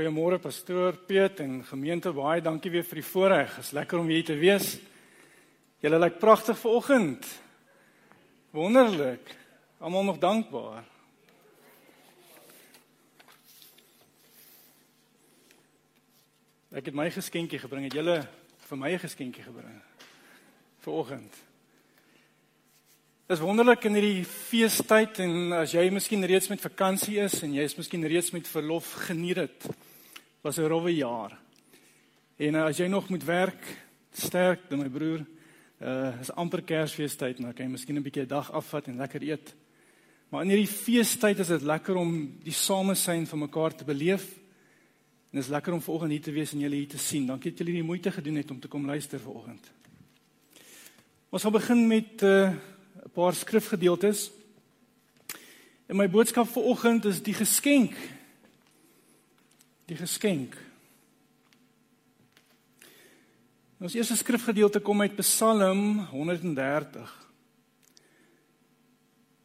[0.00, 3.50] Goeiemôre pastoor Piet en gemeente baie dankie weer vir die voorreg.
[3.52, 4.78] Dit is lekker om hier te wees.
[5.84, 7.26] Julle lyk pragtig vanoggend.
[8.56, 9.34] Wonderlik.
[9.76, 10.86] Almal nog dankbaar.
[16.72, 17.84] Ek het my geskenkie gebring.
[17.90, 18.16] Het julle
[18.70, 19.82] vir my 'n geskenkie gebring?
[20.80, 21.32] Vanoggend.
[23.28, 27.52] Dit is wonderlik in hierdie feestyd en as jy miskien reeds met vakansie is en
[27.52, 29.89] jy is miskien reeds met verlof geniet dit.
[30.40, 31.38] Was 'n rowwe jaar.
[32.36, 33.76] En as jy nog moet werk,
[34.12, 35.26] sterk, dan my broer,
[35.80, 39.22] uh is amper Kersfeestyd, nou kan jy miskien 'n bietjie 'n dag afvat en lekker
[39.22, 39.54] eet.
[40.28, 44.40] Maar in hierdie feestyd is dit lekker om die samesyn van mekaar te beleef
[45.30, 47.26] En dit is lekker om vanoggend hier te wees en julle hier te sien.
[47.26, 49.68] Dankie dat julle die moeite gedoen het om te kom luister vanoggend.
[51.30, 54.30] Ons gaan begin met uh, 'n paar skrifgedeeltes.
[55.86, 57.94] En my boodskap vanoggend is die geskenk.
[59.90, 60.54] Die geskenk.
[63.82, 67.10] Ons eerste skrifgedeelte kom uit Psalm 130.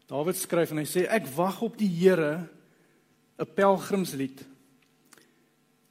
[0.06, 2.46] Dawid skryf en hy sê ek wag op die Here
[3.40, 4.46] 'n pelgrimslied.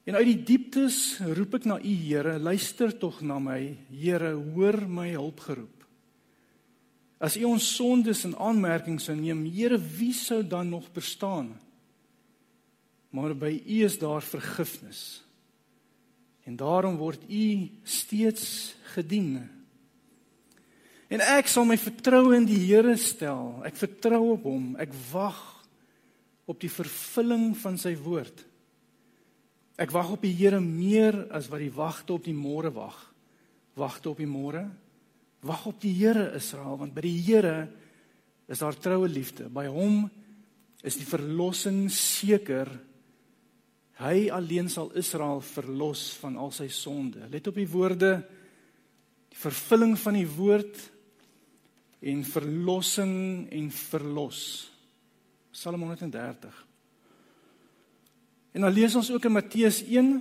[0.06, 3.76] En uit die dieptes roep ek na U Here, luister tog na my.
[3.90, 5.82] Here, hoor my hulpgeroep.
[7.18, 11.63] As U ons sondes in aanmerking sou neem, Here, wie sou dan nog bestaan?
[13.14, 15.22] Maar by U is daar vergifnis.
[16.44, 19.44] En daarom word U steeds gedien.
[21.08, 23.60] En ek sal my vertroue in die Here stel.
[23.66, 24.72] Ek vertrou op Hom.
[24.82, 25.38] Ek wag
[26.50, 28.42] op die vervulling van sy woord.
[29.80, 32.98] Ek wag op die Here meer as wat die wagte op die môre wag.
[33.78, 34.66] Wagte op die môre.
[35.44, 37.68] Wag op die Here Israel, want by die Here
[38.48, 39.48] is daar troue liefde.
[39.52, 40.04] By hom
[40.84, 42.68] is die verlossing seker.
[43.94, 47.28] Hy alleen sal Israel verlos van al sy sonde.
[47.30, 48.16] Let op die woorde
[49.30, 50.78] die vervulling van die woord
[52.04, 53.16] en verlossing
[53.50, 54.40] en verlos.
[55.54, 56.66] Psalm 130.
[58.54, 60.12] En dan lees ons ook in Matteus 1,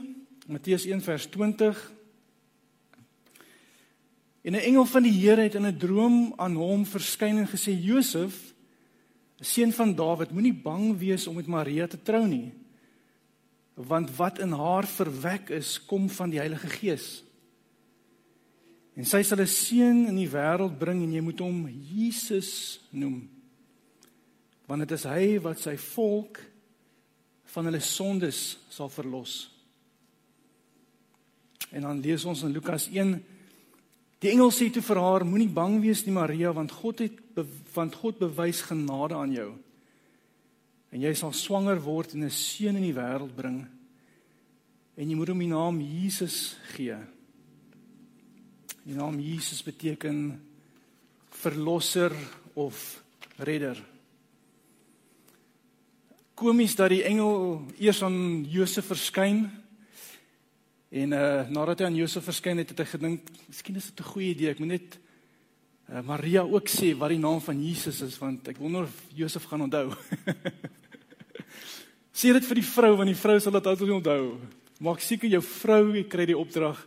[0.48, 1.92] Matteus 1 vers 20.
[4.42, 7.72] En 'n engel van die Here het in 'n droom aan hom verskyn en gesê:
[7.72, 8.54] "Josef,
[9.40, 12.52] seun van Dawid, moenie bang wees om met Maria te trou nie,
[13.74, 17.24] want wat in haar verwek is, kom van die Heilige Gees.
[18.94, 23.30] En sy sal 'n seun in die wêreld bring en jy moet hom Jesus noem,
[24.68, 26.40] want dit is hy wat sy volk
[27.46, 29.50] van hulle sondes sal verlos.
[31.72, 33.24] En dan lees ons in Lukas 1
[34.24, 37.18] Die engel sê toe vir haar moenie bang wees nie Maria want God het
[37.76, 39.50] want God bewys genade aan jou.
[40.94, 43.66] En jy sal swanger word en 'n seun in die wêreld bring.
[44.96, 46.96] En jy moet hom die naam Jesus gee.
[48.86, 50.40] Die naam Jesus beteken
[51.32, 52.14] verlosser
[52.54, 53.04] of
[53.38, 53.82] redder
[56.44, 59.46] komies dat die engel eers aan Josef verskyn.
[60.94, 64.12] En uh nadat hy aan Josef verskyn het, het hy gedink, miskien is dit 'n
[64.12, 64.50] goeie idee.
[64.50, 65.00] Ek moet net
[65.90, 69.44] uh, Maria ook sê wat die naam van Jesus is want ek wonder of Josef
[69.44, 69.94] gaan onthou.
[72.14, 74.40] sê dit vir die vrou want die vrou sal dit altyd onthou.
[74.80, 76.78] Maak seker jou vrou kry die opdrag.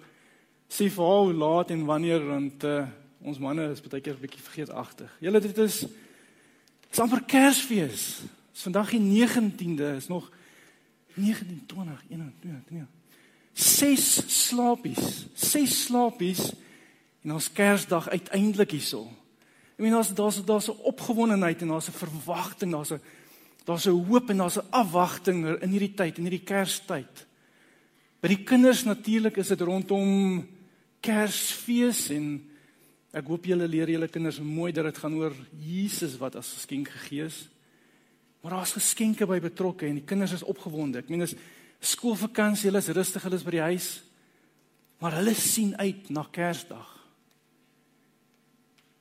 [0.69, 2.87] Sê vir haar hoe laat en wanneer want uh
[3.27, 5.11] ons manne is baie keer 'n bietjie vergeetagtig.
[5.21, 5.87] Julle dit is
[6.91, 8.23] Dis amper Kersfees.
[8.53, 10.31] Dis vandag die 19de, is nog
[11.15, 12.87] 19 20 21 22.
[13.53, 16.41] Ses slapies, ses slapies
[17.25, 19.07] en ons Kersdag uiteindelik hierso.
[19.77, 23.01] Ek meen daar's daar's daar's 'n opgewondenheid en daar's 'n verwagting, daar's 'n
[23.67, 27.27] daar's 'n hoop en daar's 'n afwagting in hierdie tyd, in hierdie Kerstyd.
[28.21, 30.47] By die kinders natuurlik is dit rondom
[31.01, 32.43] Kersfees en
[33.13, 36.89] ek hoop julle leer julle kinders mooi dat dit gaan oor Jesus wat as geskenk
[36.89, 37.49] gegee is.
[38.43, 40.99] Maar daar's geskenke by betrokke en die kinders is opgewonde.
[40.99, 41.35] Ek meen as
[41.81, 44.03] skoolvakansie, hulle is rustig, hulle is by die huis.
[44.99, 46.93] Maar hulle sien uit na Kersdag.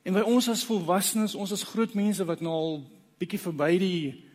[0.06, 2.76] En by ons as volwassenes, ons as groot mense wat nou al
[3.18, 4.25] bietjie verby die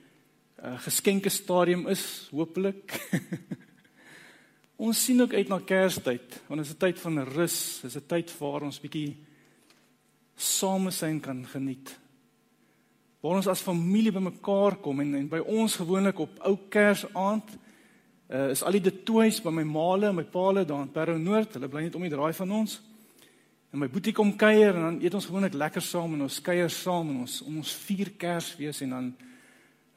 [0.63, 2.95] uh, geskenke stadium is, hopelik.
[4.85, 8.07] ons sien ook uit na Kerstyd, want dit is 'n tyd van rus, dis 'n
[8.07, 9.17] tyd waar ons bietjie
[10.35, 12.01] samesyn kan geniet
[13.21, 18.49] waar ons as familie bymekaar kom en, en by ons gewoonlik op ou Kersaand uh,
[18.49, 21.53] is al die detoys by my maale en my paale daar in Parow Noord.
[21.57, 22.79] Hulle bly net om die draai van ons.
[23.71, 26.71] En my boetie kom kuier en dan eet ons gewoonlik lekker saam en ons kuier
[26.73, 29.11] saam en ons ons vier Kersfees en dan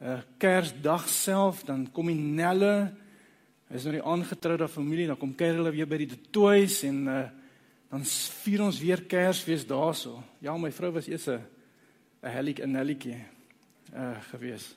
[0.05, 2.93] uh Kersdag self dan kom die nelle
[3.73, 7.23] is nou die aangetroude familie, dan kom kuier hulle weer by die toys en uh,
[7.89, 8.05] dan
[8.43, 10.19] vier ons weer Kersfees daarso.
[10.43, 11.41] Ja, my vrou was eers 'n
[12.23, 13.17] 'n hellik 'n hellikie
[13.95, 14.75] uh gewees.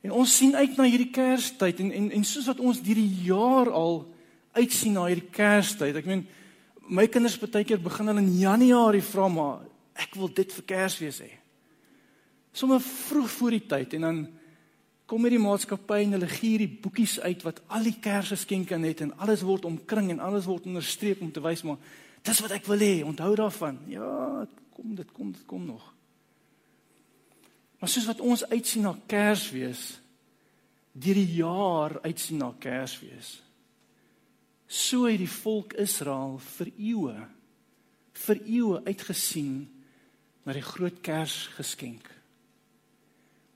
[0.00, 3.70] En ons sien uit na hierdie Kerstyd en en en soos wat ons hierdie jaar
[3.70, 4.14] al
[4.52, 5.96] uitsien na hierdie Kerstyd.
[5.96, 6.26] Ek meen
[6.88, 9.60] my kinders baie keer begin hulle in Januarie vra maar
[9.94, 11.37] ek wil dit vir Kersfees hê.
[12.58, 14.20] Sommige vroeg voor die tyd en dan
[15.08, 19.14] kom hierdie maatskappy en hulle gee hierdie boekies uit wat al die Kersgeskenke het en
[19.22, 21.78] alles word omkring en alles word onderstreep om te wys maar
[22.26, 23.78] dis wat ek wil hê, onthou daarvan.
[23.88, 25.86] Ja, kom dit kom dit kom nog.
[27.78, 30.00] Maar soos wat ons uitsien na Kersfees,
[30.98, 33.38] deur die jaar uitsien na Kersfees.
[34.66, 37.18] So het die volk Israel vir eeue
[38.18, 39.68] vir eeue uitgesien
[40.42, 42.17] na die groot Kersgeskenk.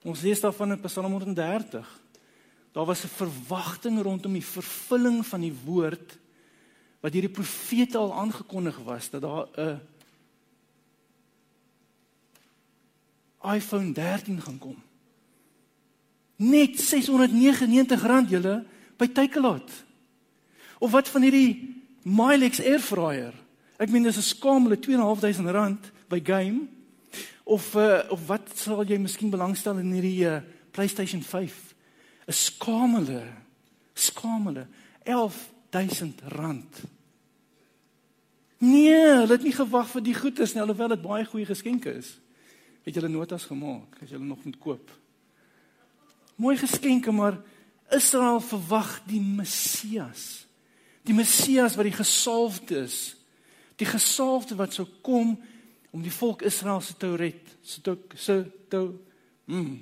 [0.02, 2.00] Ons lees daarvan in Psalm 130.
[2.72, 6.18] Daar was 'n verwagting rondom die vervulling van die woord
[7.00, 9.80] wat deur die profete al aangekondig was dat daar 'n
[13.42, 14.82] iPhone 13 gaan kom.
[16.36, 18.64] Net R699 julle
[18.96, 19.70] by Takealot.
[20.78, 23.34] Of wat van hierdie Milex Air Fryer?
[23.76, 26.68] Ek meen dis 'n skamele R2.500 by Game
[27.52, 30.38] Of uh, of wat sal jy miskien belangstel in hierdie uh,
[30.72, 31.74] PlayStation 5?
[32.24, 33.26] 'n Skamele.
[33.92, 34.66] Skamele.
[35.04, 36.80] 11000 rand.
[38.62, 42.14] Nee, hulle het nie gewag vir die goeders nie, alhoewel dit baie goeie geskenke is.
[42.86, 44.92] Het julle notas gemaak as julle nog moet koop?
[46.38, 47.40] Mooi geskenke, maar
[47.90, 50.46] Israel verwag die Messias.
[51.02, 53.16] Die Messias wat die gesalfde is.
[53.76, 55.34] Die gesalfde wat sou kom
[55.92, 58.82] om die volk Israel se te red, se te se te
[59.46, 59.80] mm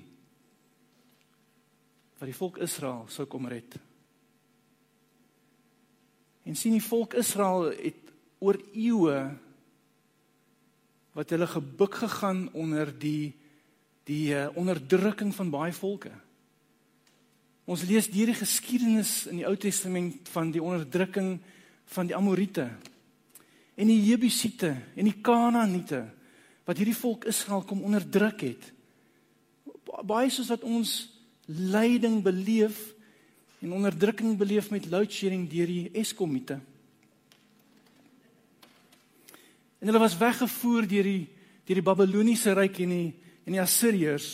[2.21, 3.79] vir die volk Israel sou kom red.
[6.45, 8.11] En sien die volk Israel het
[8.45, 9.23] oor eeue
[11.17, 13.33] wat hulle gebuk gegaan onder die
[14.11, 16.11] die uh, onderdrukking van baie volke.
[17.71, 21.37] Ons lees deur die geskiedenis in die Ou Testament van die onderdrukking
[21.95, 22.67] van die Amorite
[23.75, 26.05] en die Jebusiete en die Kanaaniete
[26.69, 28.69] wat hierdie volk Israel kom onderdruk het.
[30.07, 31.11] Baie soos wat ons
[31.47, 32.79] lyding beleef
[33.61, 36.61] en onderdrukking beleef met load shedding deur die Eskomite.
[39.81, 41.27] En hulle was weggevoer deur die
[41.71, 43.11] deur die Babiloniese ryk en die
[43.47, 44.29] en die Assiriërs.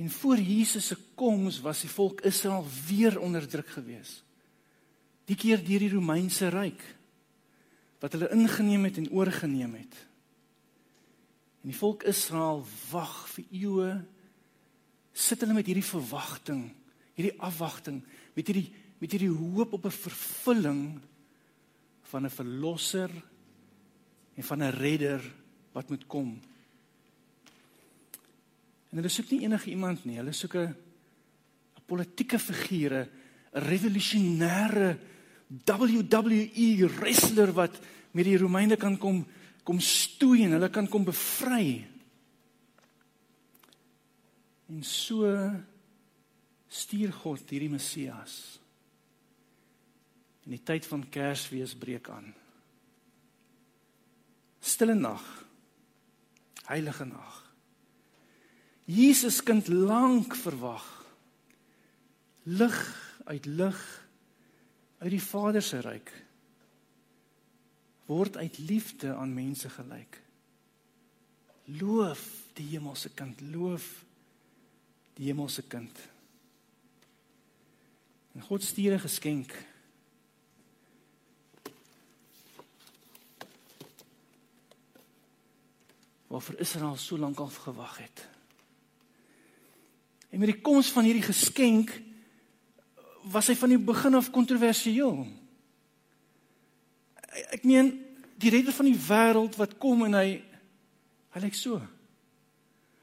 [0.00, 4.20] En voor Jesus se koms was die volk Israel weer onderdruk gewees.
[5.30, 6.82] Die keer deur die Romeinse ryk
[8.00, 9.96] wat hulle ingeneem het en oorgeneem het.
[11.60, 13.90] En die volk Israel wag vir eeue
[15.12, 16.62] sit hulle met hierdie verwagting,
[17.18, 18.00] hierdie afwagting,
[18.34, 21.00] met hierdie met hierdie hoop op 'n vervulling
[22.10, 23.10] van 'n verlosser
[24.34, 25.22] en van 'n redder
[25.72, 26.40] wat moet kom.
[28.90, 30.74] En hulle soek nie enige iemand nie, hulle soek 'n
[31.76, 33.08] 'n politieke figuur, 'n
[33.52, 34.98] revolusionêre
[35.50, 37.74] WWE wrestler wat
[38.14, 39.24] met die Romeine kan kom
[39.66, 41.84] kom stoei en hulle kan kom bevry.
[44.70, 45.28] En so
[46.70, 48.34] stuur God hierdie Messias.
[50.46, 52.32] In die tyd van Kersfees breek aan.
[54.64, 55.22] Stille nag.
[56.70, 57.38] Heilige nag.
[58.90, 60.86] Jesus kind lank verwag.
[62.48, 62.78] Lig
[63.28, 63.80] uit lig
[65.00, 66.12] uit die Vader se ryk
[68.10, 70.18] word uit liefde aan mense gelyk.
[71.78, 72.22] Loof
[72.58, 73.86] die hemelse kind, loof
[75.14, 75.98] die hemelse kind.
[78.34, 79.54] En God stuur 'n geskenk.
[86.26, 88.28] Waarvoor Israel so lank al gewag het.
[90.28, 92.00] En met die koms van hierdie geskenk
[93.22, 95.26] was hy van die begin af kontroversieel.
[97.52, 97.92] Ek meen
[98.40, 100.28] die redder van die wêreld wat kom en hy
[101.30, 101.78] hy lyk so.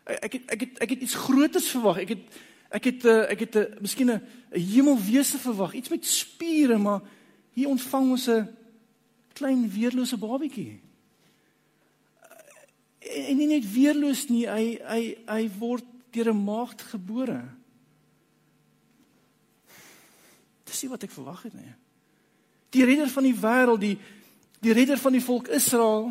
[0.08, 2.02] Ek het ek het ek het iets grooters verwag.
[2.04, 4.22] Ek het ek het uh, ek het 'n eh, miskien 'n
[4.52, 7.02] hemelwese verwag, iets met spiere, maar
[7.54, 8.48] hier ontvang ons 'n
[9.34, 10.80] klein weerlose babietjie.
[13.00, 17.57] En nie net weerloos nie, hy hy hy word deur 'n maagd gebore.
[20.68, 21.74] Dis nie wat ek verwag het nie.
[22.76, 23.98] Die redder van die wêreld, die
[24.60, 26.10] die redder van die volk Israel.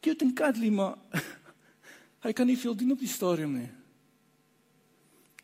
[0.00, 0.96] Cute en cuddly, maar
[2.24, 3.68] hy kan nie veel doen op die stadium nie.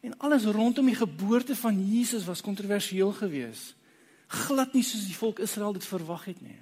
[0.04, 3.74] En alles rondom die geboorte van Jesus was kontroversieel geweest.
[4.26, 6.58] Glad nie soos die volk Israel dit verwag het nie.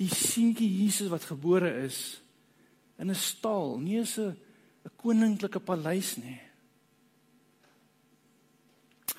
[0.00, 2.20] Die seentjie Jesus wat gebore is
[2.98, 4.36] in 'n stal, nie eens 'n
[4.84, 6.40] 'n koninklike paleis nie.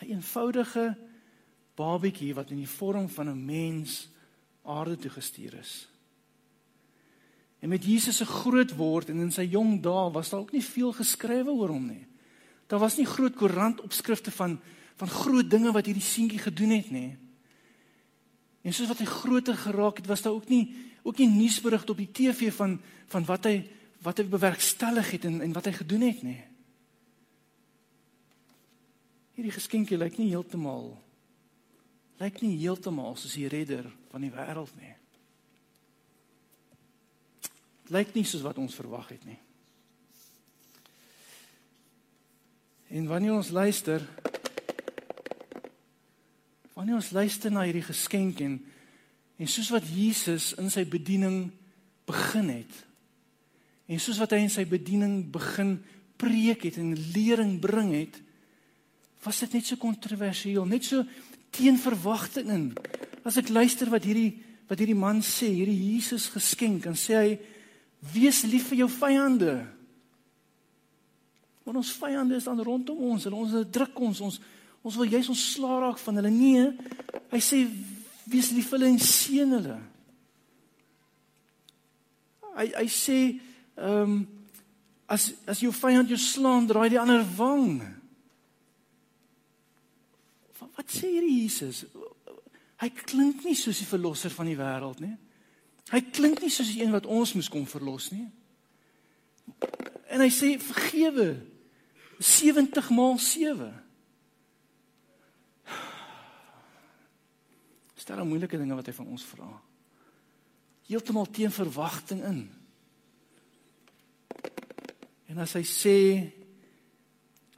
[0.01, 0.97] 'n Eenvoudige
[1.75, 4.09] babatjie wat in die vorm van 'n mens
[4.63, 5.87] aarde toe gestuur is.
[7.59, 10.63] En met Jesus se groot word en in sy jong dae was daar ook nie
[10.63, 12.05] veel geskrywe oor hom nie.
[12.67, 14.59] Daar was nie groot koerantopskrifte van
[14.95, 17.17] van groot dinge wat hierdie seentjie gedoen het nie.
[18.61, 21.97] En soos wat hy groter geraak het, was daar ook nie ook nie nuusberigte op
[21.97, 23.63] die TV van van wat hy
[24.03, 26.41] wat hy bewerkstellig het en en wat hy gedoen het nie.
[29.33, 30.93] Hierdie geskenkie lyk nie heeltemal
[32.21, 34.93] lyk nie heeltemal soos die redder van die wêreld nie.
[37.91, 39.39] Lyk nie soos wat ons verwag het nie.
[42.93, 44.05] En wanneer ons luister
[46.77, 48.61] wanneer ons luister na hierdie geskenk en
[49.41, 51.47] en soos wat Jesus in sy bediening
[52.07, 52.83] begin het
[53.89, 55.79] en soos wat hy in sy bediening begin
[56.21, 58.21] preek het en lering bring het
[59.25, 61.03] was dit net so kontroversieel net so
[61.53, 62.65] teen verwagting in
[63.23, 64.33] as ek luister wat hierdie
[64.69, 67.37] wat hierdie man sê hierdie Jesus geskenk en sê hy
[68.13, 69.61] wees lief vir jou vyande
[71.63, 74.43] want ons vyande is dan rondom ons en ons druk ons ons
[74.83, 76.67] Ons wil juist ons sla raak van hulle nee.
[77.31, 77.63] Hy sê
[78.27, 79.79] wees lief vir hulle en seën hulle.
[82.53, 83.19] Hy hy sê
[83.79, 84.21] ehm um,
[85.13, 87.81] as as jou vyand jou slaan, draai die ander wang.
[90.63, 91.83] Wat, wat sê hierdie Jesus?
[92.79, 95.15] Hy klink nie soos die verlosser van die wêreld nie.
[95.91, 98.25] Hy klink nie soos die een wat ons moes kom verlos nie.
[100.13, 101.33] En hy sê vergewe
[102.23, 103.69] 70 maal 7.
[107.99, 109.49] Stel dan moeilike dinge wat hy van ons vra.
[110.87, 112.41] Heeltemal teen verwagting in.
[115.31, 115.97] En as hy sê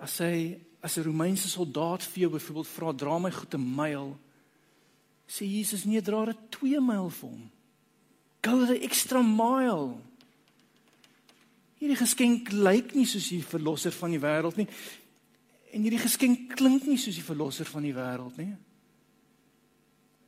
[0.01, 0.37] as hy
[0.85, 4.17] as 'n Romeinse soldaat vir jou byvoorbeeld vra dra my goed 'n myl,
[5.27, 7.51] sê Jesus nee, dra dit 2 myl vir hom.
[8.41, 9.97] Go the extra mile.
[11.79, 14.67] Hierdie geskenk lyk nie soos die verlosser van die wêreld nie.
[15.71, 18.55] En hierdie geskenk klink nie soos die verlosser van die wêreld nie.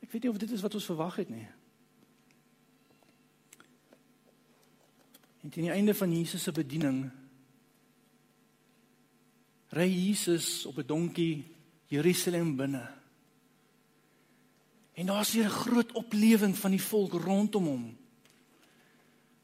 [0.02, 1.46] Ek weet nie of dit is wat ons verwag het nie.
[5.42, 7.10] En teen die einde van Jesus se bediening
[9.68, 11.44] ry Jesus op 'n donkie
[11.86, 12.88] Jerusalem binne.
[14.94, 17.96] En daar's weer 'n groot oplewing van die volk rondom hom.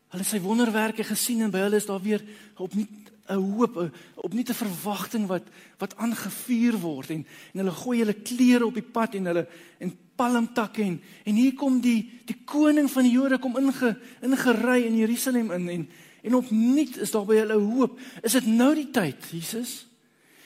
[0.08, 2.24] Hulle sy wonderwerke gesien en by hulle is daar weer
[2.56, 2.88] opnuut
[3.28, 5.42] 'n hoop, opnuut 'n verwagting wat
[5.78, 9.98] wat aangevuur word en en hulle gooi hulle klere op die pad en hulle en
[10.14, 14.96] palmtakke en en hier kom die die koning van die Jode kom inge ingery in
[14.96, 15.88] Jerusalem in en
[16.22, 17.98] en opnuut is daar by hulle hoop.
[18.22, 19.86] Is dit nou die tyd, Jesus?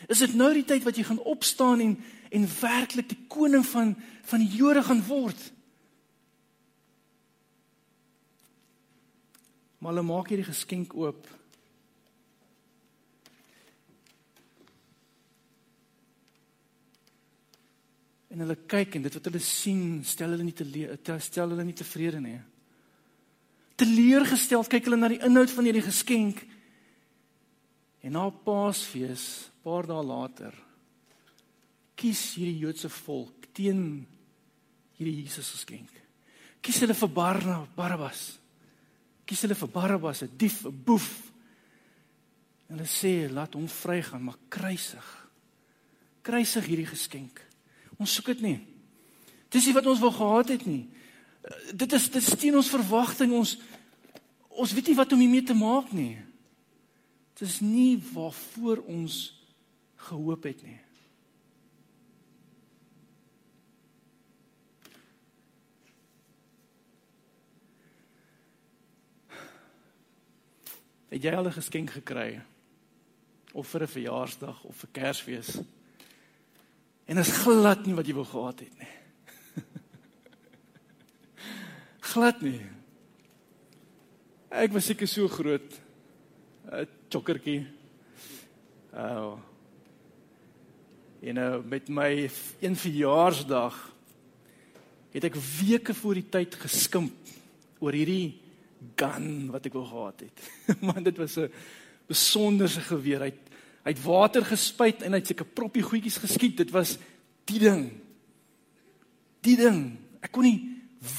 [0.09, 1.99] Is dit nou die tyd wat jy gaan opstaan en
[2.29, 3.95] en werklik die koning van
[4.29, 5.41] van die Jode gaan word?
[9.79, 11.29] Maar hulle maak hierdie geskenk oop
[18.29, 21.77] en hulle kyk en dit wat hulle sien stel hulle nie te stel hulle nie
[21.77, 22.37] tevrede nie.
[23.81, 26.43] Teleurgestel kyk hulle na die inhoud van hierdie geskenk.
[28.03, 30.55] En na Paasfees, paar dae later,
[31.99, 34.07] kies hierdie Joodse volk teen
[34.99, 35.91] hierdie Jesus geskenk.
[36.63, 38.39] Kies hulle vir Barna, Barabbas.
[39.27, 41.33] Kies hulle vir Barabbas, 'n dief, 'n boef.
[42.69, 45.09] En hulle sê laat hom vrygaan, maar kruisig.
[46.23, 47.41] Kruisig hierdie geskenk.
[47.99, 48.67] Ons soek dit nie.
[49.51, 50.89] Dis nie wat ons wou gehad het nie.
[51.75, 53.59] Dit is dit steen ons verwagting ons
[54.49, 56.19] ons weet nie wat om hiermee te maak nie.
[57.39, 59.17] Dit is nie waarvoor ons
[60.09, 60.81] gehoop het nie.
[71.09, 72.43] Het jy al 'n geskenk gekry?
[73.53, 75.61] Of vir 'n verjaarsdag of vir Kersfees?
[77.07, 78.95] En is glad nie wat jy wou gehad het nie.
[82.13, 82.67] glad nie.
[84.51, 85.81] Ek was seker so groot
[87.09, 87.67] chokkertjie.
[88.93, 89.39] Oh.
[91.21, 93.77] En nou met my een verjaarsdag
[95.13, 97.35] het ek weke voor die tyd geskimp
[97.79, 98.39] oor hierdie
[98.99, 100.49] gun wat ek wou gehad het.
[100.89, 101.51] Want dit was 'n
[102.07, 103.21] besonderse geweer.
[103.21, 103.33] Hy
[103.89, 106.59] Hy het water gespuit en hy het seker proppie goedjies geskiet.
[106.61, 106.99] Dit was
[107.49, 107.87] die ding.
[109.47, 109.79] Die ding.
[110.21, 110.59] Ek kon nie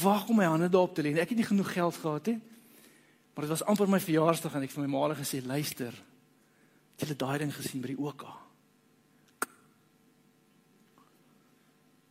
[0.03, 1.24] wag om my hande daarop te lê nie.
[1.24, 2.36] Ek het nie genoeg geld gehad nie.
[3.39, 5.93] Maar dit was amper my verjaarsdag en ek vir my ma gesê, "Luister.
[7.00, 8.25] Het jy daai ding gesien by die OK?"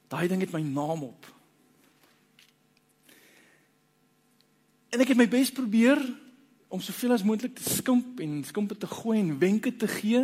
[0.09, 1.27] Daai ding het my naam op.
[4.89, 6.01] En ek het my bes probeer
[6.69, 10.23] om soveel as moontlik te skimp en skimpe te gooi en wenke te gee.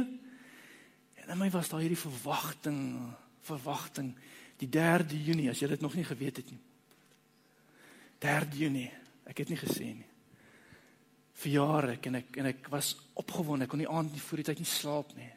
[1.14, 4.14] En in my was daar hierdie verwagting, verwagting
[4.56, 6.61] die 3de Junie as jy dit nog nie geweet het nie.
[8.18, 8.90] 3de Junie,
[9.25, 10.13] ek het nie gesê nie.
[11.42, 14.48] Verjaar ek en ek en ek was opgewonde, ek kon nie aand nie voor die
[14.50, 15.32] tyd nie slaap nie.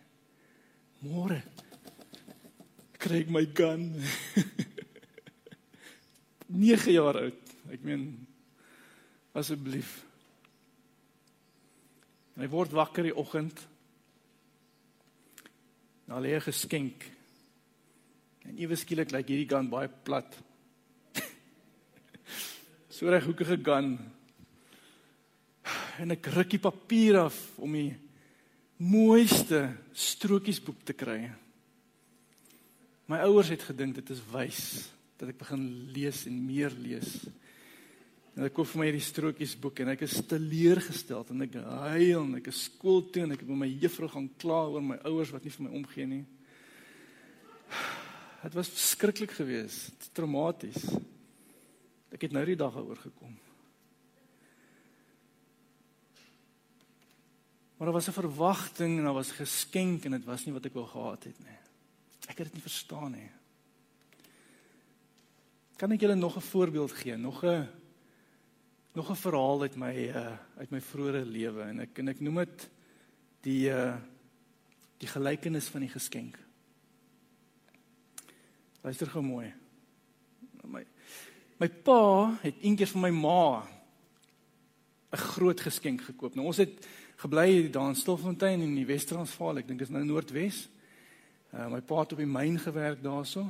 [1.08, 1.42] Môre
[2.98, 3.92] kry ek my gun.
[6.48, 7.54] 9 jaar oud.
[7.72, 8.10] Ek meen
[9.38, 10.00] asseblief.
[12.36, 13.60] En hy word wakker die oggend.
[16.08, 17.08] Nou lê hy geskenk.
[18.48, 20.38] En ewe skielik lyk hierdie gun baie plat.
[22.96, 23.98] so reg hoekige gun.
[25.98, 27.96] En ek ruk die papier af om die
[28.78, 29.64] mooiste
[29.98, 31.22] strokiesboek te kry.
[33.10, 34.62] My ouers het gedink dit is wys
[35.18, 35.64] dat ek begin
[35.96, 37.10] lees en meer lees.
[38.38, 42.36] En ek koop vir my hierdie strokiesboek en ek is teleurgestel en ek huil en
[42.38, 45.32] ek is skool toe en ek het met my juffrou gaan kla oor my ouers
[45.34, 46.24] wat nie vir my omgee nie.
[48.44, 50.86] Dit was verskriklik geweest, traumaties.
[52.14, 53.34] Ek het nou die dag daaroor gekom.
[57.78, 60.74] Maar daar was 'n verwagting en daar was geskenk en dit was nie wat ek
[60.74, 61.58] wou gehad het nie.
[62.28, 63.30] Ek het dit nie verstaan nie.
[65.76, 67.18] Kan ek julle nog 'n voorbeeld gee?
[67.18, 67.70] Nog 'n
[68.94, 72.36] nog 'n verhaal uit my uh uit my vroeë lewe en ek en ek noem
[72.36, 72.70] dit
[73.42, 73.96] die uh
[74.98, 76.40] die gelykenis van die geskenk.
[78.82, 79.54] Luister gou mooi.
[80.64, 80.86] My
[81.60, 83.68] my pa het eendag vir my ma
[85.12, 86.36] 'n groot geskenk gekoop.
[86.36, 89.62] Nou ons het gebly daar in Stilfontein in die Wes-Transvaal.
[89.62, 90.68] Ek dink dit is nou Noordwes.
[91.54, 93.48] Uh my pa het op die myn gewerk daarso.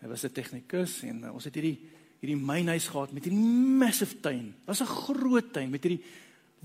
[0.00, 1.78] Hy was 'n tegnikus en uh, ons het hierdie
[2.20, 3.46] hierdie mynhuis gehad met hierdie
[3.80, 4.52] massive tuin.
[4.52, 6.04] Dit was 'n groot tuin met hierdie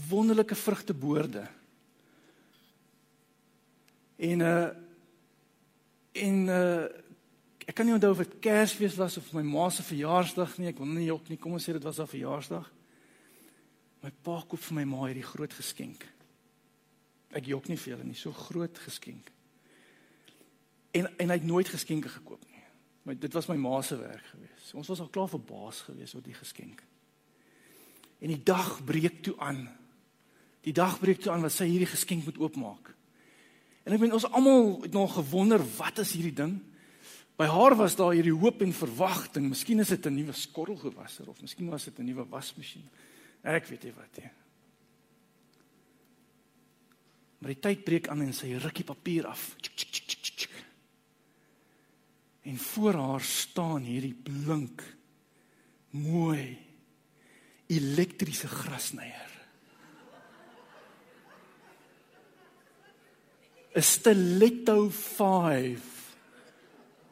[0.10, 1.48] wonderlike vrugteboorde.
[4.18, 4.70] En uh
[6.14, 6.86] en uh
[7.66, 10.68] ek kan nie onthou of dit Kersfees was of my ma se verjaarsdag nie.
[10.68, 11.38] Ek wil nie jok nie.
[11.38, 12.72] Kom ons sê dit was haar verjaarsdag.
[14.04, 16.15] My pa koop vir my ma hierdie groot geskenk.
[17.36, 19.32] Ek jok nie vir julle nie, so groot geskenk.
[20.96, 22.64] En en hy het nooit geskenke gekoop nie.
[23.06, 24.72] Maar dit was my ma se werk gewees.
[24.74, 26.82] Ons was al klaar verbaas gewees oor die geskenk.
[28.24, 29.68] En die dag breek toe aan.
[30.66, 32.94] Die dag breek toe aan wat sy hierdie geskenk moet oopmaak.
[33.86, 36.56] En ek meen ons almal het nog gewonder wat is hierdie ding?
[37.38, 39.52] By haar was daar hierdie hoop en verwagting.
[39.52, 42.90] Miskien is dit 'n nuwe skottelgewasser of miskien was dit 'n nuwe wasmasjien.
[43.44, 44.32] Ek weet nie wat nie.
[47.46, 49.52] Maar die tyd breek aan en sy rukkie papier af.
[49.62, 50.46] Tsk, tsk, tsk,
[52.50, 54.82] En voor haar staan hierdie blink
[55.94, 56.58] mooi
[57.70, 59.30] elektriese grasnyer.
[63.76, 65.80] 'n Stiletto 5.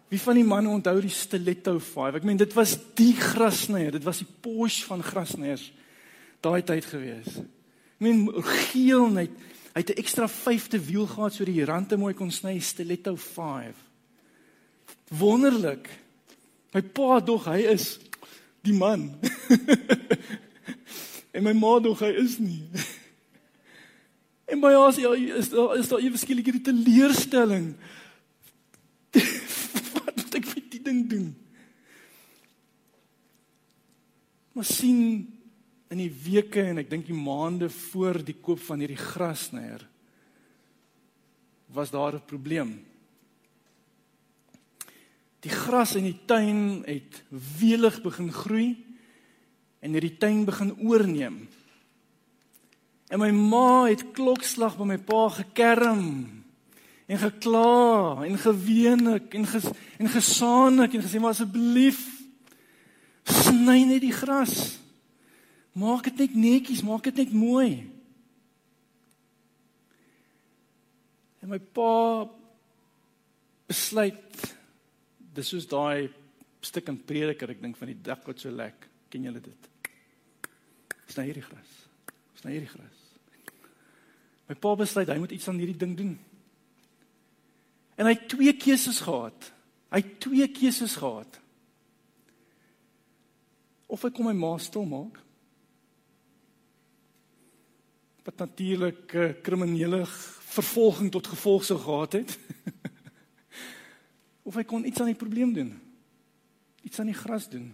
[0.08, 2.15] Wie van die manne onthou die Stiletto 5?
[2.15, 5.72] Ek meen dit was die grasnyer, dit was die Porsche van grasnyers
[6.41, 7.38] daai tyd gewees.
[7.38, 9.53] Ek meen geel net.
[9.74, 13.94] Hy het 'n ekstra vyfde wiel gehad sodat die rande mooi kon sny, Stiletto 5
[15.18, 15.90] wonderlik.
[16.74, 17.98] My pa dog hy is
[18.66, 19.12] die man.
[21.36, 22.64] en my ma dog hy is nie.
[24.52, 27.74] en by ons ja, is daar is daar ewe skielik hierdie teleurstelling.
[29.98, 31.30] Wat moet ek met die ding doen?
[34.54, 35.00] Maar sien
[35.89, 39.84] in die weke en ek dink die maande voor die koop van hierdie grasnyer
[41.74, 42.86] was daar 'n probleem.
[45.39, 47.24] Die gras in die tuin het
[47.60, 48.86] welig begin groei
[49.80, 51.48] en hierdie tuin begin oorneem.
[53.08, 56.43] En my ma het klokslag by my pa gekerm
[57.06, 59.67] en gekla en geweenik en ges,
[59.98, 62.00] en gesaanik en gesê maar asseblief
[63.24, 64.80] sny net die gras.
[65.74, 67.70] Maak dit net netjies, maak dit net mooi.
[71.42, 71.92] En my pa
[73.68, 74.44] besluit
[75.34, 76.12] dis soos daai
[76.64, 78.86] stuk in Prediker, ek dink van die dak wat so lek.
[79.12, 79.70] Ken julle dit?
[81.10, 81.74] Sny hierdie gras.
[82.40, 83.02] Sny hierdie gras.
[84.48, 86.14] My pa besluit hy moet iets aan hierdie ding doen.
[87.98, 89.50] En hy het twee keuses gehad.
[89.94, 91.40] Hy het twee keuses gehad.
[93.90, 95.20] Of hy kom my ma stil maak.
[98.24, 100.06] Wat natuurlik uh, kriminele
[100.54, 102.40] vervolging tot gevolg sou gehad het.
[104.48, 105.74] of hy kon iets aan die probleem doen.
[106.84, 107.72] Iets aan die gras doen.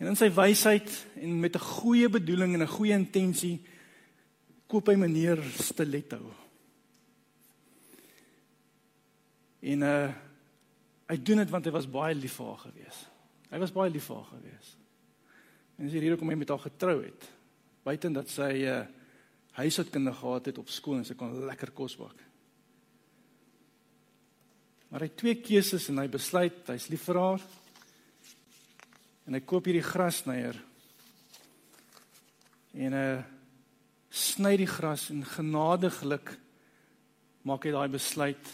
[0.00, 0.88] En in sy wysheid
[1.20, 3.60] en met 'n goeie bedoeling en 'n goeie intensie
[4.66, 6.32] koop hy meneer Stiletto.
[9.60, 10.10] En uh
[11.10, 12.98] hy doen dit want hy was baie lief vir haar gewees.
[13.50, 14.76] Hy was baie lief vir haar gewees.
[15.76, 17.26] En dis hierdie hoekom hy met haar getrou het.
[17.84, 18.80] Buiten dat sy uh
[19.60, 22.14] huishoudkunde gehad het op skool en sy kon lekker kos bak.
[24.88, 27.42] Maar hy het twee keuses en hy besluit hy's lief vir haar.
[29.26, 30.56] En hy koop hierdie grasnyer.
[32.74, 33.24] En 'n uh, eh,
[34.10, 36.38] sny die gras en genadiglik
[37.42, 38.46] maak hy daai besluit.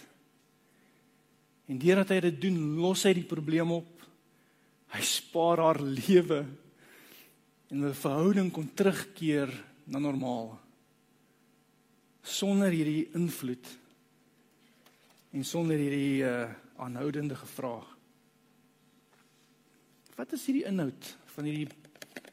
[1.68, 4.02] En deurdat hy dit doen, los hy die probleem op.
[4.92, 6.44] Hy spaar haar lewe
[7.70, 9.50] en hulle verhouding kon terugkeer
[9.90, 10.54] na normaal
[12.26, 13.68] sonder hierdie invloed
[15.36, 16.46] en sonder hierdie uh,
[16.80, 17.86] aanhoudende gevraag.
[20.16, 21.68] Wat is hierdie inhoud van hierdie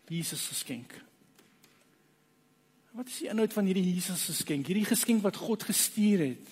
[0.09, 0.95] Jesus geskenk?
[2.93, 4.69] Wat is die inhoud van hierdie Jesus geskenk?
[4.69, 6.51] Hierdie geskenk wat God gestuur het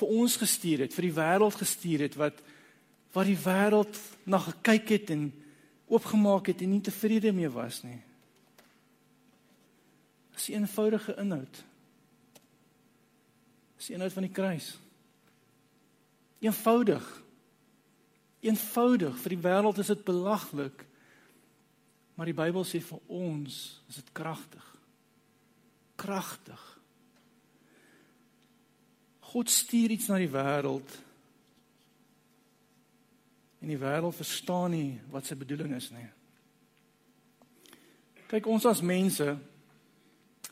[0.00, 2.40] vir ons gestuur het, vir die wêreld gestuur het wat
[3.10, 3.96] wat die wêreld
[4.30, 5.24] na gekyk het en
[5.90, 7.98] oopgemaak het en nie tevrede mee was nie.
[10.34, 11.64] Dis 'n eenvoudige inhoud.
[13.76, 14.78] Dis die inhoud van die kruis.
[16.38, 17.22] Eenvoudig.
[18.40, 20.86] Eenvoudig vir die wêreld is dit belaglik.
[22.14, 24.76] Maar die Bybel sê vir ons is dit kragtig.
[25.96, 26.78] Kragtig.
[29.20, 30.98] God stuur iets na die wêreld.
[33.60, 36.06] En die wêreld verstaan nie wat sy bedoeling is nie.
[38.30, 39.36] Kyk ons as mense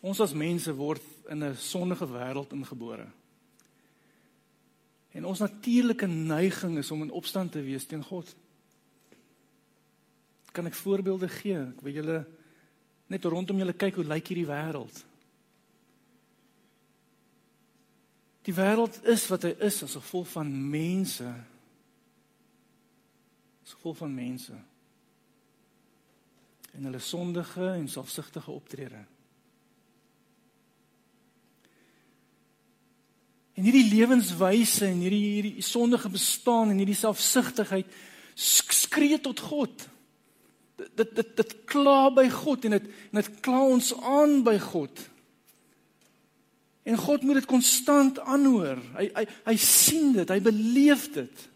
[0.00, 3.06] ons as mense word in 'n sondige wêreld ingebore.
[5.10, 8.36] En ons natuurlike neiging is om in opstand te wees teen God.
[10.52, 11.58] Kan ek voorbeelde gee?
[11.58, 12.26] Ek wil julle
[13.06, 15.04] net rondom julle kyk hoe lyk hierdie wêreld.
[18.42, 21.34] Die wêreld is wat hy is as gevolg van mense.
[23.68, 24.54] As gevolg van mense.
[26.72, 29.02] En hulle sondige en selfsugtige optrede.
[33.52, 37.92] En hierdie lewenswyse en hierdie hierdie sondige bestaan en hierdie selfsugtigheid
[38.38, 39.84] skree tot God.
[40.78, 45.04] Dit dit dit kla by God en dit en dit kla ons aan by God.
[46.88, 48.80] En God moet dit konstant aanhoor.
[48.96, 51.48] Hy hy hy sien dit, hy beleef dit.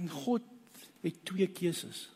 [0.00, 0.46] En God
[1.04, 2.08] het twee keuses.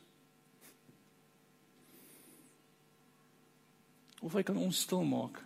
[4.25, 5.37] of hy kan ons stil maak.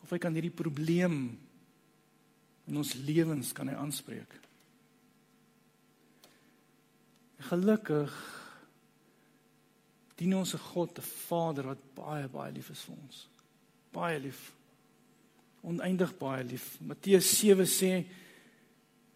[0.00, 1.18] Of hy kan hierdie probleem
[2.66, 4.38] in ons lewens kan hy aanspreek.
[7.46, 8.14] Gelukkig
[10.16, 13.28] dien ons 'n God, 'n Vader wat baie baie lief is vir ons.
[13.92, 14.52] Baie lief.
[15.62, 16.80] Oneindig baie lief.
[16.80, 18.06] Matteus 7 sê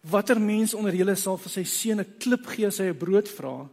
[0.01, 3.27] watter mens onder julle sal vir sy seun 'n klip gee as hy 'n brood
[3.29, 3.69] vra?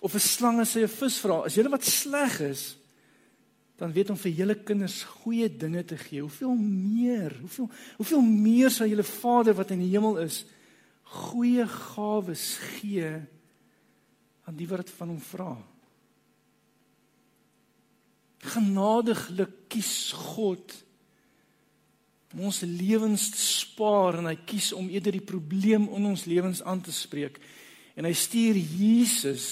[0.00, 2.76] of 'n slang as hy 'n vis vra, as julle wat sleg is,
[3.76, 6.20] dan weet om vir julle kinders goeie dinge te gee.
[6.20, 10.44] Hoeveel meer, hoeveel hoeveel meer sal julle Vader wat in die hemel is
[11.02, 13.22] goeie gawes gee
[14.44, 15.56] aan die wat van hom vra.
[18.38, 20.74] Genadiglik kies God
[22.34, 26.60] om ons lewens te spaar en hy kies om eerder die probleem in ons lewens
[26.62, 27.40] aan te spreek
[27.98, 29.46] en hy stuur Jesus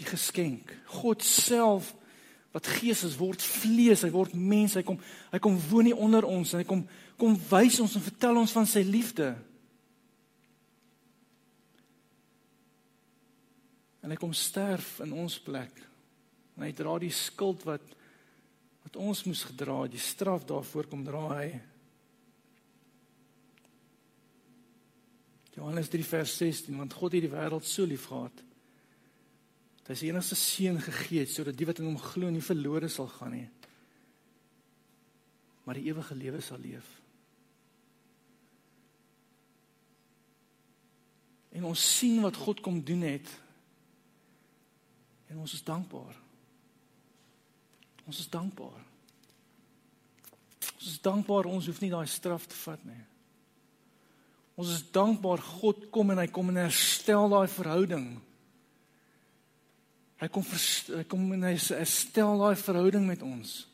[0.00, 0.72] die geskenk.
[1.00, 1.92] God self
[2.54, 5.00] wat gees is word vlees, hy word mens, hy kom
[5.32, 6.84] hy kom woon hier onder ons en hy kom
[7.18, 9.28] kom wys ons en vertel ons van sy liefde.
[14.02, 15.78] En hy kom sterf in ons plek.
[16.58, 17.84] En hy dra die skuld wat
[18.84, 21.48] wat ons moes gedra, die straf daarvoor kom dra hy.
[25.54, 28.42] Johannes 3 vers 16 want God het die wêreld so lief gehad
[29.84, 32.88] dat hy sy enigste seun gegee het sodat die wat in hom glo nie verlore
[32.90, 33.46] sal gaan nie
[35.64, 36.88] maar die ewige lewe sal leef.
[41.54, 43.30] En ons sien wat God kom doen het.
[45.30, 46.18] En ons is dankbaar.
[48.08, 48.82] Ons is dankbaar.
[50.74, 53.02] Ons is dankbaar ons hoef nie daai straf te vat nie.
[54.60, 58.08] Ons is dankbaar God kom en hy kom en herstel daai verhouding.
[60.22, 63.64] Hy kom hy kom en hy herstel daai verhouding met ons.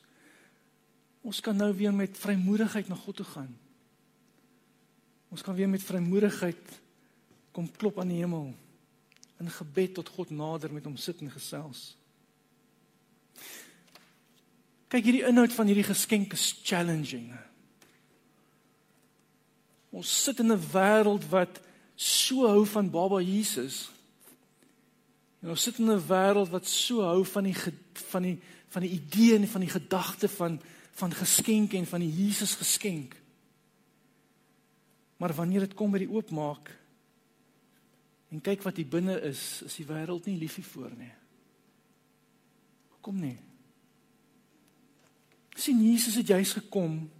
[1.20, 3.50] Ons kan nou weer met vrymoedigheid na God toe gaan.
[5.30, 6.78] Ons kan weer met vrymoedigheid
[7.52, 8.52] kom klop aan die hemel
[9.40, 11.90] in gebed tot God nader met hom sit en gesels.
[14.90, 17.28] Kyk hierdie inhoud van hierdie geskenk is challenging.
[19.94, 21.60] Ons sit in 'n wêreld wat
[21.94, 23.90] so hou van Baba Jesus.
[25.42, 27.56] En ons sit in 'n wêreld wat so hou van die
[28.10, 30.60] van die van die idee en van die gedagte van
[30.92, 33.14] van geskenke en van die Jesus geskenk.
[35.16, 36.78] Maar wanneer dit kom by die oopmaak
[38.30, 41.12] en kyk wat hier binne is, is die wêreld nie lief hiervoor nie.
[43.00, 43.49] Kom nie
[45.60, 47.10] sien Jesus het juis gekom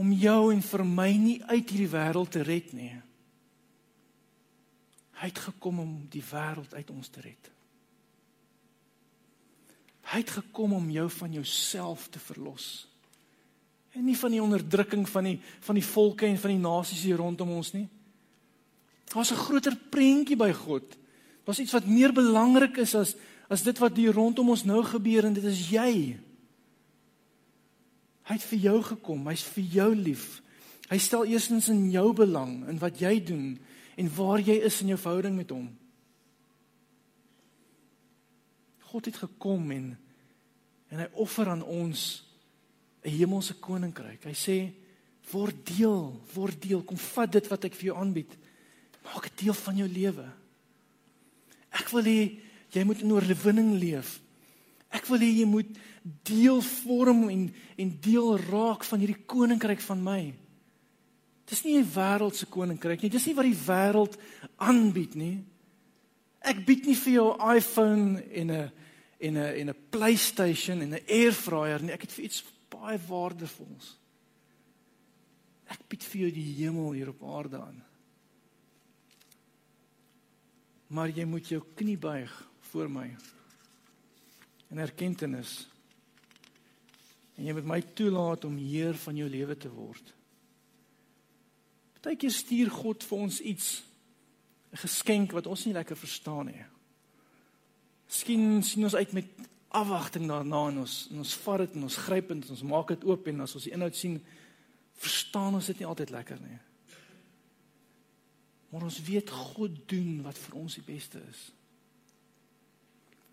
[0.00, 2.92] om jou en vir my nie uit hierdie wêreld te red nie.
[5.20, 7.50] Hy het gekom om die wêreld uit ons te red.
[10.10, 12.88] Hy het gekom om jou van jouself te verlos.
[13.92, 15.36] En nie van die onderdrukking van die
[15.66, 17.88] van die volke en van die nasies hier rondom ons nie.
[19.12, 20.96] Daar's 'n groter prentjie by God.
[21.44, 23.14] Daar's iets wat meer belangrik is as
[23.48, 26.18] as dit wat hier rondom ons nou gebeur en dit is jy.
[28.30, 29.26] Hy het vir jou gekom.
[29.26, 30.26] Hy's vir jou lief.
[30.86, 33.56] Hy stel eerstens in jou belang in wat jy doen
[33.98, 35.66] en waar jy is in jou verhouding met hom.
[38.90, 39.90] God het gekom en
[40.90, 42.22] en hy offer aan ons
[43.04, 44.24] 'n hemelse koninkryk.
[44.24, 44.72] Hy sê
[45.30, 46.82] word deel, word deel.
[46.82, 48.30] Kom vat dit wat ek vir jou aanbied.
[49.04, 50.26] Maak dit deel van jou lewe.
[51.70, 52.38] Ek wil hê
[52.70, 54.20] jy moet in oorwinning leef.
[54.90, 55.70] Ek wil hê jy moet
[56.02, 60.34] deel vorm en en deel raak van hierdie koninkryk van my.
[61.44, 63.10] Dis nie 'n wêreldse koninkryk nie.
[63.10, 64.16] Dis nie wat die wêreld
[64.56, 65.44] aanbied nie.
[66.40, 68.72] Ek bied nie vir jou 'n iPhone en 'n
[69.20, 71.92] en 'n en 'n PlayStation en 'n airfryer nie.
[71.92, 73.98] Ek het vir iets baie waardevols.
[75.66, 77.84] Ek bied vir jou die hemel hier op aarde aan.
[80.86, 83.16] Maar jy moet jou knie buig voor my
[84.70, 85.46] in erkenning
[87.40, 90.12] en jy moet my toelaat om heer van jou lewe te word.
[91.96, 93.82] Partykeer stuur God vir ons iets
[94.72, 96.64] 'n geskenk wat ons nie lekker verstaan nie.
[98.06, 99.26] Miskien sien ons uit met
[99.68, 102.88] afwagting daarna en ons en ons vat dit en ons gryp dit en ons maak
[102.88, 104.20] dit oop en as ons die inhoud sien
[104.94, 106.58] verstaan ons dit nie altyd lekker nie.
[108.70, 111.52] Maar ons weet God doen wat vir ons die beste is.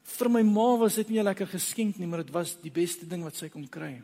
[0.08, 3.06] Vir my ma was dit nie 'n lekker geskenk nie, maar dit was die beste
[3.06, 4.02] ding wat sy kon kry.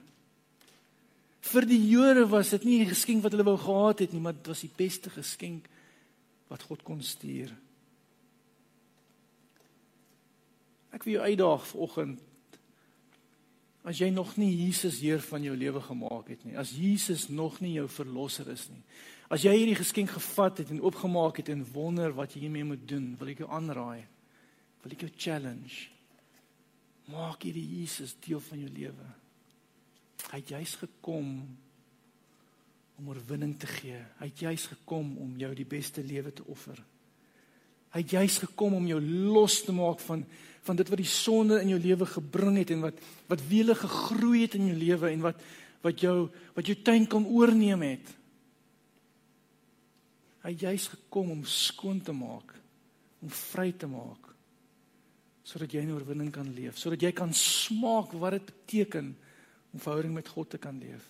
[1.42, 4.34] Vir die Jode was dit nie 'n geskenk wat hulle wou gehad het nie, maar
[4.34, 5.68] dit was die beste geskenk
[6.50, 7.56] wat God kon stuur.
[10.94, 12.20] Ek wil jou uitdaag vanoggend
[13.84, 17.60] as jy nog nie Jesus Heer van jou lewe gemaak het nie, as Jesus nog
[17.60, 18.82] nie jou verlosser is nie.
[19.30, 22.88] As jy hierdie geskenk gevat het en oopgemaak het en wonder wat jy hiermee moet
[22.88, 24.06] doen, wil ek jou aanraai.
[24.84, 25.94] Wil ek jou challenge
[27.12, 29.10] Maak hierdie Jesus deel van jou lewe.
[30.32, 31.34] Hy het juis gekom
[32.98, 34.00] om oorwinning te gee.
[34.22, 36.80] Hy het juis gekom om jou die beste lewe te offer.
[37.94, 40.26] Hy het juis gekom om jou los te maak van
[40.64, 44.46] van dit wat die sonde in jou lewe gebring het en wat wat wiele gegroei
[44.46, 45.42] het in jou lewe en wat
[45.84, 48.14] wat jou wat jou tuin kom oorneem het.
[50.48, 52.56] Hy het juis gekom om skoon te maak,
[53.20, 54.33] om vry te maak
[55.44, 59.12] sodat jy in oorwinning kan leef, sodat jy kan smaak wat dit beteken
[59.74, 61.04] om verhouding met God te kan leef.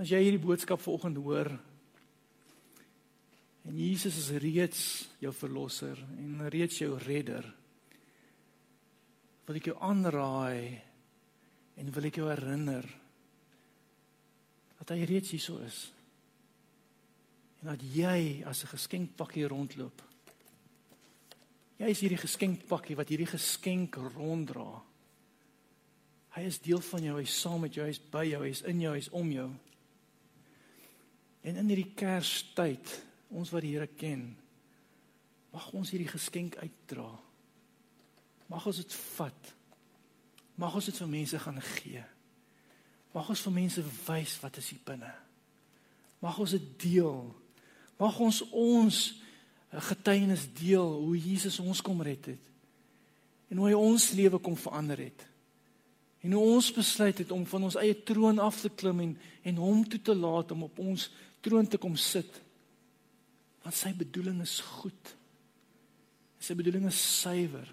[0.00, 1.52] As jy hierdie boodskap vanoggend hoor
[3.64, 4.80] en Jesus is reeds
[5.22, 7.46] jou verlosser en reeds jou redder,
[9.44, 10.80] wil ek jou aanraai
[11.80, 12.88] en wil ek jou herinner
[14.80, 15.78] dat hy reeds hier is.
[17.62, 20.02] En dat jy as 'n geskenkpakkie rondloop
[21.80, 24.68] Jy is hierdie geskenkpakkie wat hierdie geskenk ronddra.
[26.34, 28.50] Hy is deel van jou, hy is saam met jou, hy is by jou, hy
[28.54, 29.48] is in jou, hy is om jou.
[31.44, 32.94] En in hierdie Kerstyd,
[33.34, 34.32] ons wat die Here ken,
[35.54, 37.10] mag ons hierdie geskenk uitdra.
[38.50, 39.52] Mag ons dit vat.
[40.60, 42.02] Mag ons dit vir mense gaan gee.
[43.14, 45.10] Mag ons vir mense wys wat is hier binne.
[46.22, 47.20] Mag ons dit deel.
[48.00, 49.00] Mag ons ons
[49.74, 52.44] 'n getuienis deel hoe Jesus ons kom red het.
[53.50, 55.26] En hoe hy ons lewe kom verander het.
[56.22, 59.56] En hoe ons besluit het om van ons eie troon af te klim en en
[59.56, 61.10] hom toe te laat om op ons
[61.40, 62.40] troon te kom sit.
[63.62, 65.16] Want sy bedoeling is goed.
[66.38, 67.68] Sy bedoeling is suiwer.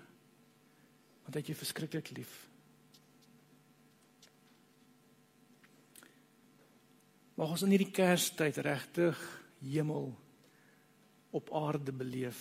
[1.24, 2.34] Want hy het jou verskriklik lief.
[7.40, 9.22] Mag ons in hierdie Kerstyd regtig
[9.64, 10.12] hemel
[11.32, 12.39] op aarde beleef.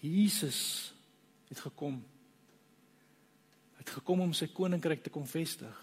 [0.00, 0.92] Jesus
[1.48, 1.98] het gekom
[3.78, 5.76] het gekom om sy koninkryk te kom vestig.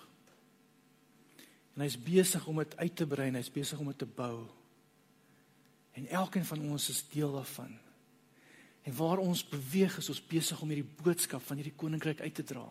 [1.74, 4.46] En hy's besig om dit uit te brei, hy's besig om dit te bou.
[5.98, 7.72] En elkeen van ons is deel daarvan.
[8.86, 12.46] En waar ons beweeg is ons besig om hierdie boodskap van hierdie koninkryk uit te
[12.46, 12.66] dra.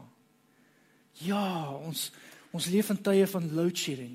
[1.24, 2.10] Ja, ons
[2.54, 4.12] ons leef in tye van load shedding.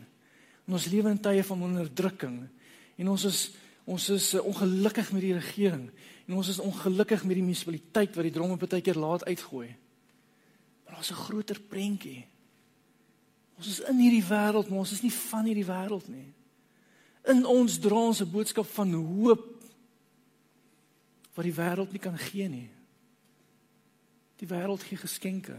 [0.64, 2.38] En ons lewe in tye van onderdrukking.
[2.96, 3.42] En ons is
[3.90, 5.88] ons is uh, ongelukkig met die regering
[6.28, 9.70] en ons is ongelukkig met die munisipaliteit wat die dromme baie keer laat uitgooi.
[10.86, 12.28] Maar daar's 'n groter prentjie.
[13.58, 16.34] Ons is in hierdie wêreld, maar ons is nie van hierdie wêreld nie.
[17.26, 19.64] In ons dra ons 'n boodskap van hoop
[21.34, 22.70] wat die wêreld nie kan gee nie.
[24.36, 25.58] Die wêreld gee geskenke.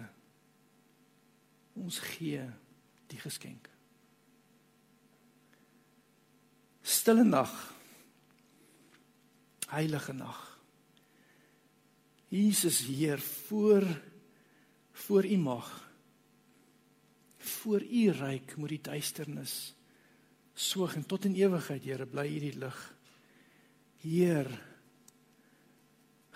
[1.72, 2.42] Ons gee
[3.06, 3.68] die geskenk.
[6.82, 7.79] Stille nag.
[9.70, 10.38] Heilige nag.
[12.28, 13.86] Jesus Heer voor
[14.92, 15.90] voor u mag
[17.40, 19.74] voor u ryk moet die duisternis
[20.54, 22.80] soog en tot in ewigheid Here bly hierdie lig.
[24.02, 24.50] Heer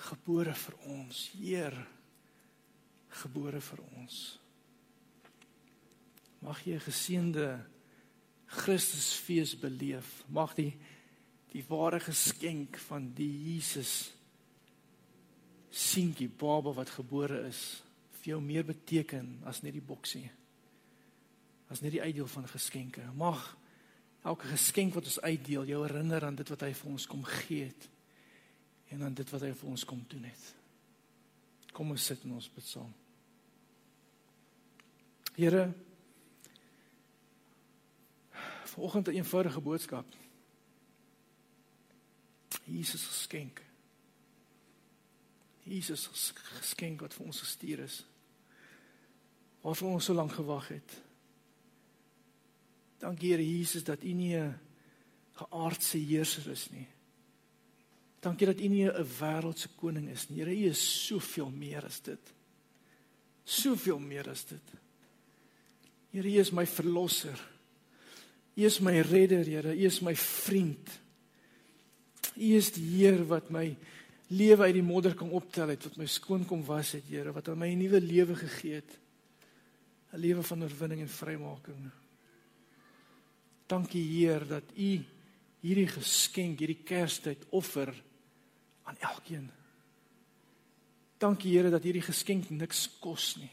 [0.08, 1.20] gebore vir ons.
[1.36, 1.76] Heer
[3.20, 4.18] gebore vir ons.
[6.44, 7.46] Mag jy 'n geseënde
[8.46, 10.24] Christusfees beleef.
[10.28, 10.76] Mag die
[11.54, 14.10] die ware geskenk van die Jesus
[15.74, 17.60] seentjie baba wat gebore is
[18.20, 20.26] vir jou meer beteken as net die boksie.
[21.70, 23.04] As net die uitdeel van geskenke.
[23.18, 23.42] Mag
[24.26, 27.68] elke geskenk wat ons uitdeel jou herinner aan dit wat hy vir ons kom gee
[27.68, 27.88] het
[28.94, 30.44] en aan dit wat hy vir ons kom doen het.
[31.74, 32.92] Kom ons sit in ons bid saam.
[35.34, 35.68] Here
[38.74, 40.06] Vanoggend 'n eenvoudige boodskap.
[42.64, 43.62] Jesus geskenk.
[45.64, 48.02] Jesus geskenk wat vir ons gestuur is
[49.64, 50.90] waarvoor ons so lank gewag het.
[53.00, 54.58] Dankie Here Jesus dat U nie 'n
[55.32, 56.86] geaardse heerser is nie.
[58.20, 60.38] Dankie dat U nie 'n wêreldse koning is nie.
[60.42, 62.32] Here, U is soveel meer as dit.
[63.44, 64.72] Soveel meer as dit.
[66.10, 67.48] Here, U is my verlosser.
[68.56, 69.74] U is my redder, Here.
[69.74, 70.88] U is my vriend.
[72.36, 73.76] U is die Heer wat my
[74.34, 77.48] lewe uit die modder kom optel het, wat my skoon kom was het, Here, wat
[77.48, 78.98] aan my 'n nuwe lewe gegee het.
[80.12, 81.90] 'n lewe van oorwinning en vrymaking.
[83.66, 85.04] Dankie Heer dat U
[85.60, 87.94] hierdie geskenk, hierdie Kerstyd offer
[88.84, 89.50] aan elkeen.
[91.18, 93.50] Dankie Here dat hierdie geskenk niks kos nie.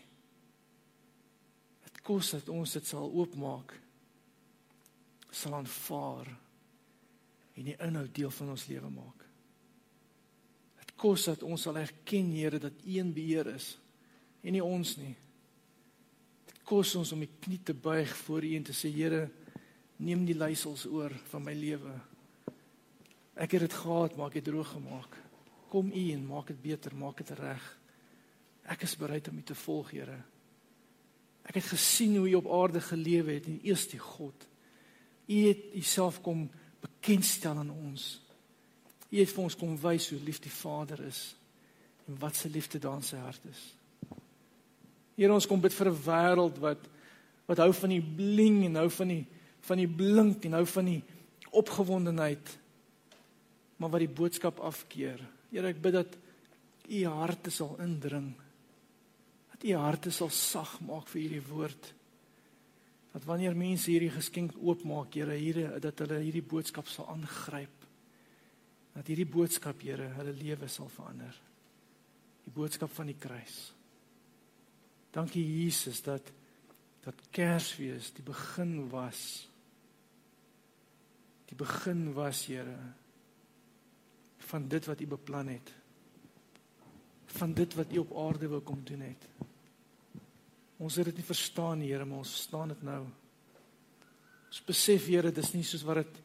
[1.86, 3.78] Dit kos dat ons dit sal oopmaak.
[5.32, 6.28] sal aanvaar
[7.62, 9.26] en die inhoud deel van ons lewe maak.
[10.82, 13.76] Dit kos dat ons sal erken Here dat U een beheer is
[14.42, 15.16] en nie ons nie
[16.72, 19.26] kos ons om die knie te buig voor U en te sê Here,
[20.02, 21.94] neem die leiersels oor van my lewe.
[23.36, 25.18] Ek het dit gehad, maar ek het droog gemaak.
[25.72, 27.66] Kom U en maak dit beter, maak dit reg.
[28.72, 30.20] Ek is bereid om U te volg, Here.
[31.44, 34.48] Ek het gesien hoe U op aarde gelewe het en eers die God.
[35.28, 36.48] U het Uself kom
[36.82, 38.20] bekendstel aan ons.
[39.12, 41.36] U het vir ons kom wys hoe lief die Vader is
[42.08, 43.62] en wat sy liefde daar in sy hart is.
[45.20, 46.90] Here ons kom bid vir 'n wêreld wat
[47.48, 49.26] wat hou van die bling en hou van die
[49.62, 51.04] van die blink en hou van die
[51.52, 52.58] opgewondenheid
[53.78, 55.20] maar wat die boodskap afkeer.
[55.50, 56.18] Here ek bid dat
[56.88, 58.34] u harte sal indring.
[59.52, 61.94] Dat u harte sal sag maak vir hierdie woord.
[63.12, 67.88] Dat wanneer mense hierdie geskenk oopmaak, Here, hier dat hulle hierdie boodskap sal aangryp.
[68.96, 71.36] Dat hierdie boodskap, Here, hulle lewe sal verander.
[72.46, 73.74] Die boodskap van die kruis.
[75.12, 76.32] Dankie Jesus dat
[77.02, 79.50] dat Kersfees die begin was.
[81.50, 82.78] Die begin was, Here,
[84.52, 85.74] van dit wat U beplan het.
[87.26, 89.28] Van dit wat U op aarde wou kom doen het.
[90.82, 93.02] Ons het dit nie verstaan, Here, maar ons verstaan dit nou.
[94.50, 96.22] Ons besef, Here, dis nie soos wat dit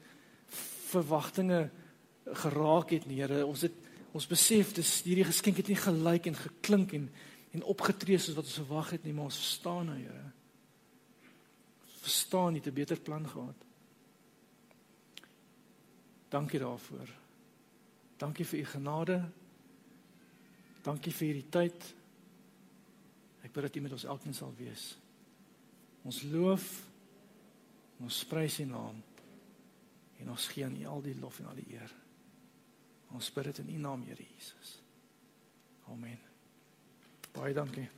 [0.88, 1.66] verwagtinge
[2.44, 3.44] geraak het nie, Here.
[3.44, 3.84] Ons het
[4.16, 7.10] Ons besef dis hierdie geskenk het nie gelyk en geklink en
[7.56, 10.24] en opgetree soos wat ons verwag het nie, maar ons verstaan nou, Here.
[12.02, 13.56] Verstaan jy 'n beter plan gehad?
[16.28, 17.08] Dankie daarvoor.
[18.18, 19.30] Dankie vir u genade.
[20.82, 21.95] Dankie vir hierdie tyd.
[23.56, 24.90] Bid dat U met ons elkeen sal wees.
[26.04, 26.66] Ons loof
[28.04, 28.98] ons prys U naam
[30.20, 31.94] en ons gee aan U al die lof en al die eer.
[33.16, 34.76] Ons bid dit in U naam, Here Jesus.
[35.88, 36.20] Amen.
[37.32, 37.88] Baie dankie.